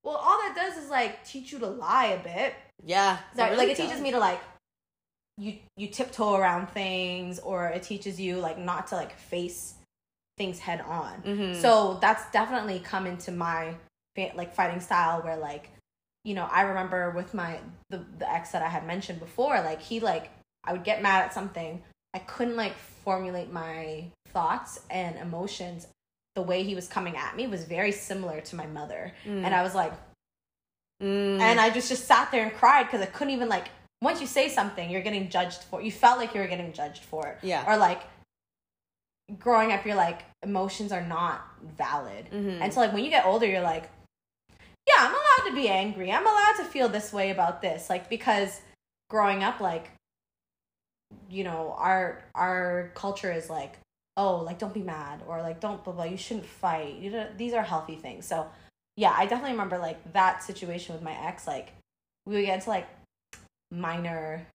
[0.03, 2.55] well, all that does is like teach you to lie a bit.
[2.83, 3.19] Yeah.
[3.35, 3.85] So, really like it does.
[3.87, 4.41] teaches me to like
[5.37, 9.75] you you tiptoe around things, or it teaches you like not to like face
[10.41, 11.21] things head on.
[11.21, 11.61] Mhm.
[11.61, 13.75] So that's definitely come into my
[14.35, 15.69] like fighting style where like
[16.23, 17.59] you know I remember with my
[17.91, 20.25] the the ex that I had mentioned before like he like
[20.67, 21.81] I would get mad at something
[22.13, 22.75] I couldn't like
[23.05, 25.87] formulate my thoughts and emotions
[26.35, 29.43] the way he was coming at me was very similar to my mother Mm.
[29.45, 29.93] and I was like
[31.01, 31.39] Mm.
[31.39, 33.67] and I just just sat there and cried because I couldn't even like
[34.01, 37.03] once you say something you're getting judged for you felt like you were getting judged
[37.11, 37.63] for it Yeah.
[37.67, 38.01] or like
[39.39, 41.41] growing up you're like emotions are not
[41.77, 42.25] valid.
[42.31, 42.59] Mhm.
[42.61, 43.89] and so like when you get older you're like
[44.87, 46.11] yeah i'm allowed to be angry.
[46.11, 47.89] I'm allowed to feel this way about this.
[47.89, 48.59] Like because
[49.09, 49.91] growing up like
[51.29, 53.77] you know our our culture is like
[54.17, 56.95] oh like don't be mad or like don't blah blah you shouldn't fight.
[56.95, 58.25] You know these are healthy things.
[58.25, 58.47] So
[58.97, 61.47] yeah i definitely remember like that situation with my ex.
[61.47, 61.73] Like
[62.25, 62.87] we would get into like
[63.71, 64.45] minor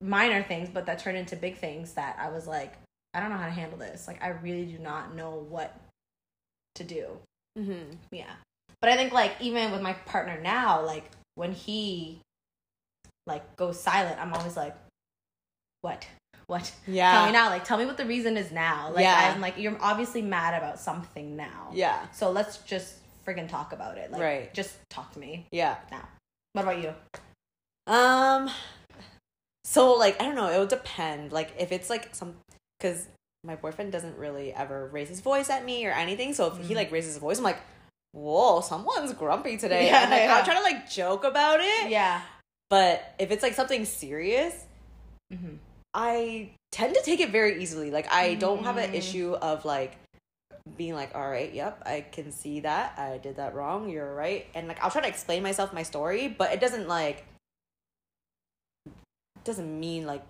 [0.00, 2.72] minor things but that turned into big things that i was like
[3.14, 5.78] i don't know how to handle this like i really do not know what
[6.74, 7.06] to do
[7.58, 7.96] Mhm.
[8.10, 8.32] yeah.
[8.80, 12.18] But I think like even with my partner now, like when he
[13.26, 14.74] like goes silent, I'm always like,
[15.82, 16.06] What?
[16.46, 16.72] What?
[16.86, 17.12] Yeah.
[17.12, 17.50] Tell me now.
[17.50, 18.90] Like tell me what the reason is now.
[18.90, 19.32] Like Yeah.
[19.34, 21.70] I'm like, you're obviously mad about something now.
[21.74, 22.10] Yeah.
[22.12, 22.96] So let's just
[23.26, 24.10] friggin' talk about it.
[24.10, 24.54] Like Right.
[24.54, 25.76] just talk to me Yeah.
[25.90, 26.08] now.
[26.54, 26.94] What about you?
[27.86, 28.50] Um.
[29.64, 30.48] So like I don't know.
[30.50, 31.32] It would depend.
[31.32, 32.34] Like if it's like some
[32.82, 33.06] because
[33.44, 36.34] my boyfriend doesn't really ever raise his voice at me or anything.
[36.34, 37.60] So if he like raises his voice, I'm like,
[38.12, 39.86] whoa, someone's grumpy today.
[39.86, 40.36] Yeah, and like yeah.
[40.36, 41.90] I'll try to like joke about it.
[41.90, 42.20] Yeah.
[42.70, 44.54] But if it's like something serious,
[45.32, 45.54] Mm-hmm.
[45.94, 47.90] I tend to take it very easily.
[47.90, 48.94] Like I don't have an Mm.
[48.94, 49.96] issue of like
[50.76, 52.98] being like, all right, yep, I can see that.
[52.98, 53.88] I did that wrong.
[53.88, 54.46] You're right.
[54.54, 57.24] And like I'll try to explain myself my story, but it doesn't like
[59.44, 60.22] doesn't mean like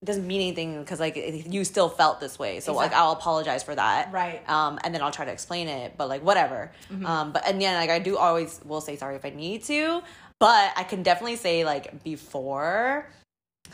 [0.00, 1.16] it doesn't mean anything because like
[1.50, 2.60] you still felt this way.
[2.60, 4.12] So like I'll apologize for that.
[4.12, 4.48] Right.
[4.48, 6.70] Um, and then I'll try to explain it, but like whatever.
[6.92, 7.04] Mm-hmm.
[7.06, 10.02] Um, but and yeah, like I do always will say sorry if I need to,
[10.38, 13.10] but I can definitely say like before,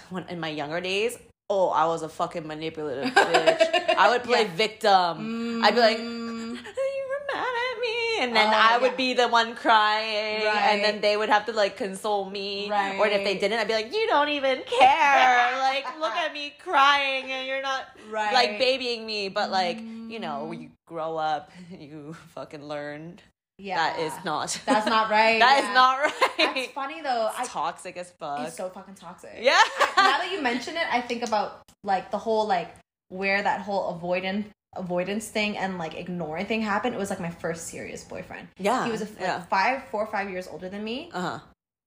[0.08, 1.18] when in my younger days,
[1.50, 3.94] oh, I was a fucking manipulative bitch.
[3.94, 4.54] I would play Yeah.
[4.54, 5.62] victim.
[5.62, 6.56] I'd be like, Mm.
[6.56, 8.96] you were mad at me, and then Oh, I would yeah.
[8.96, 12.70] be the one crying, and then they would have to like console me.
[12.70, 15.58] Or if they didn't, I'd be like, you don't even care.
[15.58, 18.32] like, look at me crying, and you're not Right.
[18.32, 19.28] like babying me.
[19.28, 20.86] But like, you know, you mm.
[20.86, 23.20] grow up, you fucking learn
[23.58, 23.76] yeah.
[23.76, 24.58] that is not.
[24.66, 25.38] That's not right.
[25.38, 25.74] That is yeah.
[25.74, 26.54] not right.
[26.54, 27.30] That's funny though.
[27.36, 28.46] I toxic as fuck.
[28.46, 29.38] It's so fucking toxic.
[29.40, 29.60] yeah.
[29.96, 32.74] now that you mention it, I think about like the whole like
[33.08, 36.94] where that whole avoidance avoidance thing and like ignoring thing happened.
[36.94, 38.48] It was like my first serious boyfriend.
[38.58, 38.84] yeah.
[38.84, 39.42] He was a, like, yeah.
[39.44, 41.10] five, four or five years older than me.
[41.12, 41.38] Uh huh.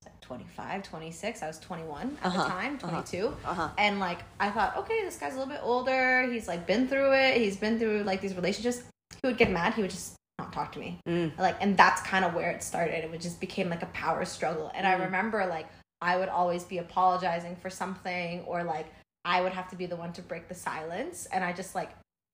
[0.05, 1.43] Like 25, 26.
[1.43, 2.89] I was 21 at Uh-huh, the time, uh-huh.
[2.89, 3.27] 22.
[3.45, 3.69] Uh-huh.
[3.77, 6.23] And like I thought, okay, this guy's a little bit older.
[6.31, 7.37] He's like been through it.
[7.37, 8.83] He's been through like these relationships.
[9.21, 9.73] He would get mad.
[9.73, 10.99] He would just not talk to me.
[11.07, 11.37] Mm.
[11.39, 13.03] Like, and that's kind of where it started.
[13.03, 14.71] It would just became like a power struggle.
[14.75, 15.05] And I Mm.
[15.05, 15.67] remember like
[15.99, 18.85] I would always be apologizing for something, or like
[19.25, 21.89] I would have to be the one to break the silence, and I just like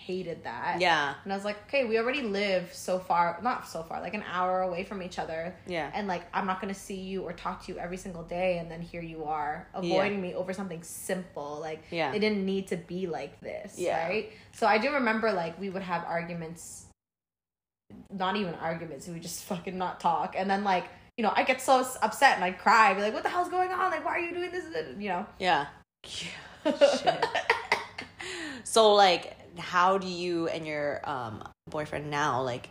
[0.05, 0.79] hated that.
[0.81, 1.13] Yeah.
[1.23, 4.23] And I was like, okay, we already live so far, not so far, like an
[4.31, 5.55] hour away from each other.
[5.65, 5.89] Yeah.
[5.93, 8.69] And like, I'm not gonna see you or talk to you every single day, and
[8.69, 11.59] then here you are avoiding me over something simple.
[11.61, 12.11] Like, Yeah.
[12.13, 14.05] it didn't need to be like this, Yeah.
[14.05, 14.31] right?
[14.51, 16.85] So I do remember like we would have arguments,
[18.11, 20.85] not even arguments, we would just fucking not talk, and then like.
[21.15, 22.89] You know, I get so upset and I cry.
[22.89, 23.91] I'd be like, "What the hell's going on?
[23.91, 24.65] Like, why are you doing this?"
[24.97, 25.27] You know.
[25.37, 25.67] Yeah.
[26.03, 26.31] Shit.
[28.63, 32.69] So like how do you and your um boyfriend now, like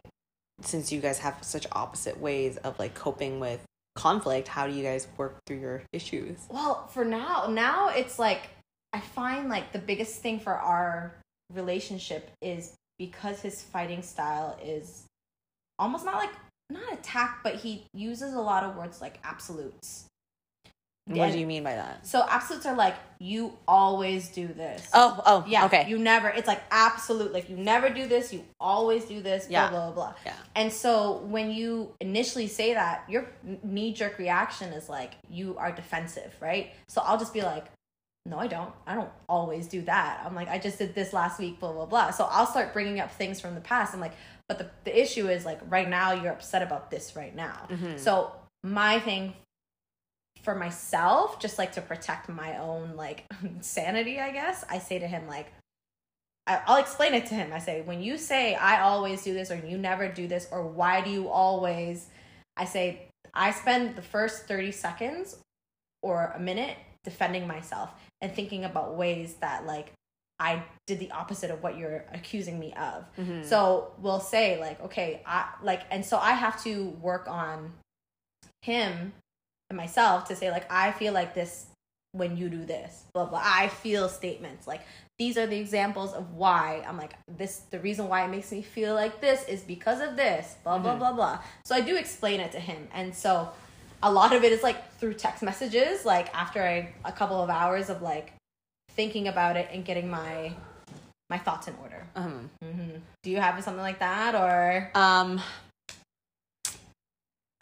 [0.60, 3.60] since you guys have such opposite ways of like coping with
[3.94, 6.38] conflict, how do you guys work through your issues?
[6.48, 8.50] Well, for now, now it's like
[8.92, 11.14] I find like the biggest thing for our
[11.52, 15.04] relationship is because his fighting style is
[15.78, 16.32] almost not like
[16.70, 20.06] not attack, but he uses a lot of words like absolutes.
[21.06, 21.30] What Yeah.
[21.32, 22.06] do you mean by that?
[22.06, 24.88] So absolutes are like you always do this.
[24.94, 25.64] Oh, oh, yeah.
[25.66, 25.86] okay.
[25.88, 26.28] You never.
[26.28, 27.32] It's like absolute.
[27.32, 28.32] Like you never do this.
[28.32, 29.46] You always do this.
[29.50, 29.68] Yeah.
[29.68, 30.14] Blah blah blah.
[30.24, 30.34] Yeah.
[30.54, 33.26] And so when you initially say that, your
[33.64, 36.72] knee jerk reaction is like you are defensive, right?
[36.88, 37.66] So I'll just be like,
[38.24, 38.72] no, I don't.
[38.86, 40.22] I don't always do that.
[40.24, 42.10] I'm like, I just did this last week, blah blah blah.
[42.12, 43.92] So I'll start bringing up things from the past.
[43.92, 44.14] I'm like,
[44.48, 47.66] but the the issue is like right now you're upset about this right now.
[47.68, 47.98] Mhm.
[47.98, 48.30] So
[48.62, 49.34] my thing
[50.42, 53.24] for myself, just like to protect my own like
[53.60, 55.52] sanity, I guess, I say to him like
[56.46, 57.52] I'll explain it to him.
[57.52, 60.66] I say, when you say I always do this or you never do this or
[60.66, 62.08] why do you always
[62.56, 65.36] I say I spend the first 30 seconds
[66.02, 69.92] or a minute defending myself and thinking about ways that like
[70.40, 73.04] I did the opposite of what you're accusing me of.
[73.16, 73.44] Mhm.
[73.44, 77.72] So we'll say like, okay, I like, and so I have to work on
[78.62, 79.12] him
[79.74, 81.66] myself to say like, I feel like this
[82.12, 83.40] when you do this, blah blah.
[83.42, 84.82] I feel statements like
[85.18, 87.58] these are the examples of why I'm like this.
[87.70, 90.94] The reason why it makes me feel like this is because of this, blah blah
[90.94, 90.98] Mhm.
[90.98, 91.38] blah blah.
[91.64, 93.50] So I do explain it to him, and so
[94.02, 96.04] a lot of it is like through text messages.
[96.04, 98.34] Like after I, a couple of hours of like
[98.90, 100.52] thinking about it and getting my
[101.30, 102.06] my thoughts in order.
[102.14, 104.90] Um, hmm Do you have something like that or?
[104.94, 105.40] um,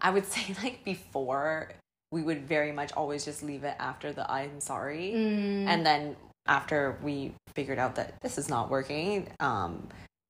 [0.01, 1.71] I would say like before
[2.13, 5.13] we would very much always just leave it after the I'm sorry.
[5.15, 9.89] Mm, and then after we figured out that this is not working um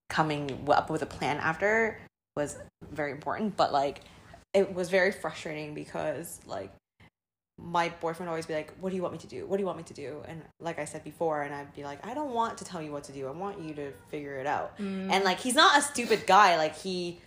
[0.09, 1.99] coming up with a plan after
[2.37, 2.59] was
[2.91, 3.57] very important.
[3.57, 4.03] But like
[4.53, 6.73] it was very frustrating because like
[7.63, 9.47] my boyfriend would always be like what do you want me to do?
[9.47, 10.23] What do you want me to do?
[10.29, 12.93] And like i said before and i'd be like i don't want to tell you
[12.93, 13.27] what to do.
[13.27, 14.77] I want you to figure it out.
[14.79, 16.59] Mm, and like he's not a stupid guy.
[16.59, 17.21] Like he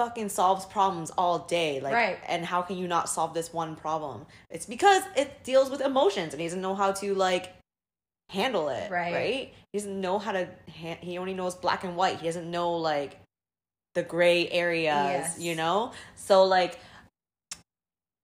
[0.00, 2.18] fucking solves problems all day like Right.
[2.26, 6.32] and how can you not solve this one problem it's because it deals with emotions
[6.32, 7.52] and he doesn't know how to like
[8.30, 9.12] handle it Right.
[9.20, 10.48] right he doesn't know how to
[10.80, 13.12] ha- he only knows black and white he doesn't know like
[13.94, 14.94] the gray areas
[15.34, 15.38] Yes.
[15.38, 16.78] you know so like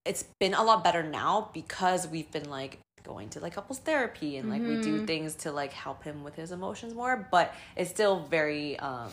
[0.07, 4.37] it's been a lot better now because we've been like going to like couples therapy
[4.39, 5.07] and like we do Mhm.
[5.07, 9.11] things to like help him with his emotions more but it's still very um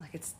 [0.00, 0.34] like it's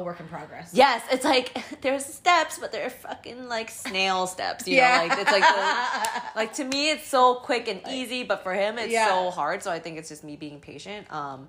[0.00, 0.70] a work in progress.
[0.72, 5.30] yes it's like there's steps but they're fucking like snail steps you know like it's
[5.30, 9.06] like the, like to me it's so quick and easy but for him it's Yeah.
[9.08, 11.48] so hard so i think it's just me being patient um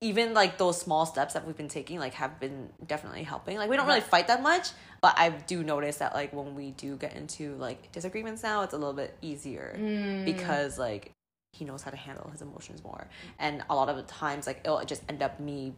[0.00, 3.68] even like those small steps that we've been taking like have been definitely helping like
[3.68, 4.68] we don't really fight that much
[5.00, 8.74] but i do notice that like when we do get into like disagreements now it's
[8.74, 10.24] a little bit easier Mm.
[10.24, 11.10] because like
[11.52, 13.08] he knows how to handle his emotions more
[13.40, 15.72] and a lot of the times like it'll just end up me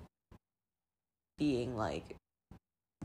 [1.41, 2.15] being like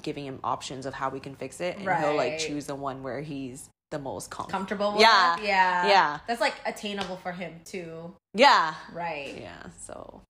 [0.03, 3.01] giving him options of how we can fix it and he'll like choose the one
[3.01, 5.37] where he's the most comfortable comfortable with Yeah.
[5.37, 5.43] it?
[5.45, 5.87] Yeah.
[5.87, 6.19] Yeah.
[6.27, 8.13] That's like attainable for him too.
[8.33, 9.37] yeah Right.
[9.41, 10.21] yeah so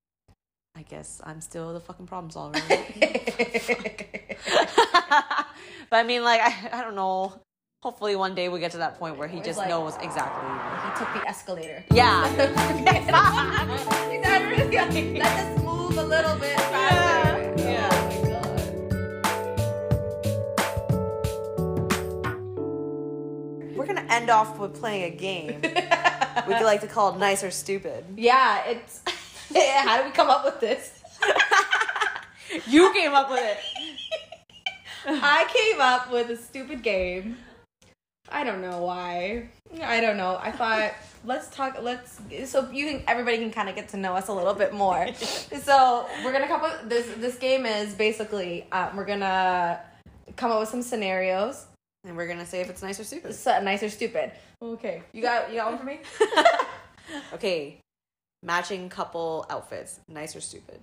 [0.78, 2.60] i guess i'm still the fucking problem solver
[5.90, 7.34] but i mean like I, I don't know
[7.82, 10.44] hopefully one day we get to that point where he just like- knows exactly
[10.84, 11.84] he took the escalator.
[11.94, 14.92] yeah He's not really let
[15.38, 16.58] this move a little bit
[24.26, 28.04] end off with playing a game we could like to call it nice or stupid
[28.18, 29.02] Yeah, it's.
[29.56, 31.04] How did we come up with this?
[32.68, 33.58] you came up with it
[35.08, 37.38] I came up with a stupid game.
[38.30, 39.50] I don't know why.
[39.84, 40.40] I don't know.
[40.42, 41.78] I thought let's talk.
[41.80, 44.74] Let's so you can everybody can kind of get to know us a little bit
[44.74, 45.14] more.
[45.14, 46.90] so we're gonna come up.
[46.90, 49.80] This this game is basically uh, we're gonna
[50.36, 51.68] come up with some scenarios.
[52.06, 54.32] And we're gonna say if it's nice or stupid So, nice or stupid.
[54.62, 56.00] Okay, you got you got one for me.
[57.34, 57.80] okay
[58.44, 60.80] matching couple outfits nice or stupid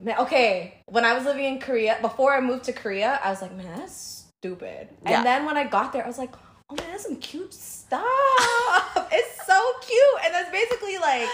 [0.00, 3.42] Man, okay, when I was living in Korea, before I moved to Korea, I was
[3.42, 4.88] like, man, that's stupid.
[5.04, 5.16] Yeah.
[5.16, 6.32] And then when I got there, I was like,
[6.70, 8.04] oh man, that's some cute stuff.
[9.10, 10.24] it's so cute.
[10.24, 11.28] And that's basically like,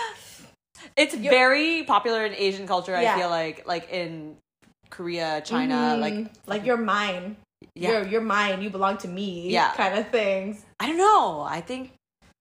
[0.96, 4.36] it's very popular in asian culture i feel like like in
[4.90, 7.36] korea china mhm, like like you're mine.
[7.74, 8.62] Yeah You're, you're mine.
[8.62, 9.50] You belong to me.
[9.50, 9.72] Yeah.
[9.74, 10.64] Kind of things.
[10.80, 11.92] i don't know i think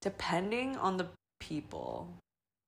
[0.02, 1.08] depending on the
[1.40, 2.08] people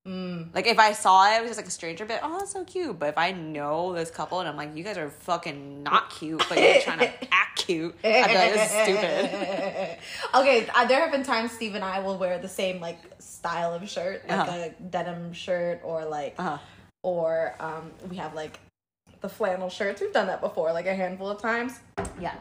[0.07, 0.53] Mm.
[0.53, 2.63] Like if I saw it, it was just like a stranger, but oh, that's so
[2.63, 2.99] cute.
[2.99, 6.43] But if I know this couple and I'm like, you guys are fucking not cute,
[6.47, 9.97] but you're trying to act cute, I'd be like, this is stupid.
[10.35, 13.73] okay, uh, there have been times Steve and I will wear the same like style
[13.73, 14.67] of shirt, like Uh-huh.
[14.69, 16.59] a denim shirt, or like, Uh-huh.
[17.01, 18.59] or um, we have like
[19.25, 20.01] the flannel shirts.
[20.01, 21.79] We've done that before, like a handful of times.
[22.21, 22.35] Yeah.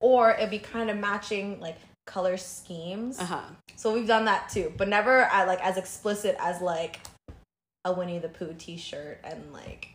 [0.00, 3.20] Or it'd be kind of matching like color schemes.
[3.20, 3.42] Uh huh.
[3.76, 6.98] So we've done that too, but never at like as explicit as like
[7.84, 9.88] a Winnie the Pooh T-shirt and like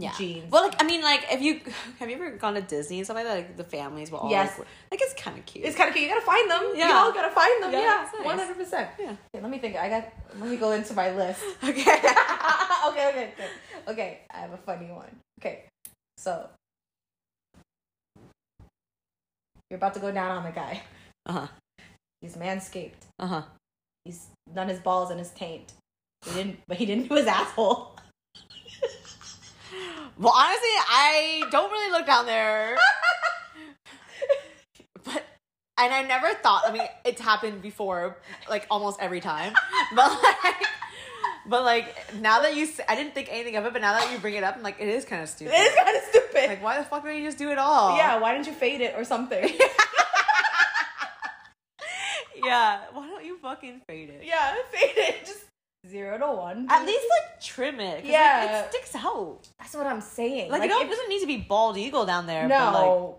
[0.00, 0.12] Yeah.
[0.16, 0.50] jeans.
[0.50, 1.60] Well, like I mean, like if you
[1.98, 4.30] have you ever gone to Disney and stuff like that, like the families will all
[4.30, 4.56] Yes.
[4.58, 5.64] like, like it's kind of cute.
[5.64, 6.08] It's kind of cute.
[6.08, 6.72] You gotta find them.
[6.76, 6.88] Yeah.
[6.88, 7.72] You all gotta find them.
[7.72, 8.24] Yeah, Yeah, it's nice.
[8.24, 8.90] one hundred percent.
[8.98, 9.10] Yeah.
[9.10, 9.76] Okay, let me think.
[9.76, 10.08] I got.
[10.38, 11.42] Let me go into my list.
[11.64, 11.80] okay.
[11.82, 13.48] okay, okay, okay.
[13.88, 15.10] Okay, I have a funny one.
[15.40, 15.64] Okay,
[16.16, 16.48] so
[19.70, 20.80] you're about to go down on the guy.
[21.26, 21.46] Uh huh.
[22.20, 23.02] He's manscaped.
[23.18, 23.42] Uh huh.
[24.04, 25.72] He's done his balls and his taint.
[26.24, 27.96] He didn't, but he didn't do his asshole.
[30.18, 32.76] Well, honestly, I don't really look down there.
[35.04, 35.24] but
[35.78, 36.64] and I never thought.
[36.66, 38.18] I mean, it's happened before,
[38.50, 39.52] like almost every time.
[39.94, 40.56] But like,
[41.46, 43.72] but like now that you, I didn't think anything of it.
[43.72, 45.54] But now that you bring it up, I'm like, it is kind of stupid.
[45.54, 46.46] It is kind of stupid.
[46.48, 47.96] Like, why the fuck don't you just do it all?
[47.96, 49.44] yeah, why didn't you fade it or something?
[52.44, 52.80] yeah.
[52.92, 54.24] Why don't you fucking fade it?
[54.26, 55.24] yeah, fade it.
[55.24, 55.44] Just
[55.86, 56.66] zero to one.
[56.70, 57.96] At least like trim it.
[57.96, 58.60] 'cause, like, Yeah.
[58.64, 59.40] it sticks out.
[59.58, 60.50] that's what I'm saying.
[60.50, 62.48] Like, it don't, if- doesn't need to be bald eagle down there.
[62.48, 63.18] But like, no.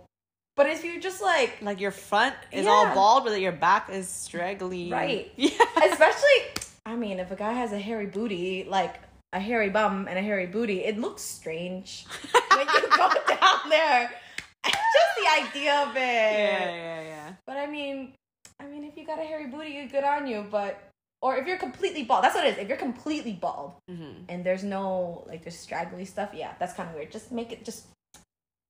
[0.55, 4.09] But if you just like like your front is all bald, but your back is
[4.09, 4.91] straggly.
[4.91, 5.31] Right.
[5.37, 5.51] Yeah.
[5.91, 6.37] especially
[6.85, 8.95] i mean if a guy has a hairy booty like
[9.33, 12.05] a hairy bum and a hairy booty it looks strange
[12.51, 14.09] when you go down there
[14.65, 17.33] just the idea of it Yeah, yeah, yeah.
[17.45, 18.13] but i mean
[18.59, 20.81] i mean if you got a hairy booty good on you but
[21.21, 24.23] or if you're completely bald that's what it is if you're completely bald Mm-hmm.
[24.29, 27.65] and there's no like there's straggly stuff yeah that's kind of weird just make it
[27.65, 27.85] just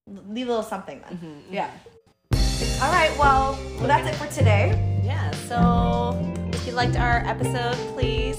[0.08, 1.70] leave a little something then Mhm, yeah
[2.82, 4.74] all right well, well that's it for today
[5.04, 5.32] Yeah.
[5.48, 5.60] So
[6.54, 8.38] if you liked our episode, please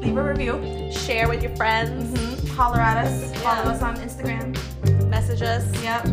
[0.00, 0.54] leave a review
[0.92, 2.48] share with your friends, Mhm.
[2.56, 3.14] Holler at us.
[3.42, 3.74] Follow Yeah.
[3.76, 4.46] us on Instagram.
[5.10, 5.64] message us.
[5.82, 6.06] Yep.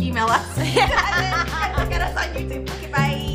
[0.00, 0.46] Email us.
[1.78, 2.68] Look at us on YouTube.
[2.68, 3.33] Okay, bye.